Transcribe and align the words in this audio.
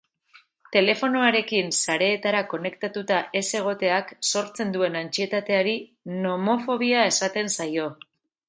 Telefonoarekin 0.75 1.67
sareetara 1.81 2.39
konektatuta 2.55 3.19
ez 3.41 3.45
egoteak 3.61 4.15
sortzen 4.33 4.75
duen 4.79 4.99
antsietateari 5.05 5.77
nomofobia 6.27 7.09
esaten 7.15 7.55
zaio. 7.61 7.91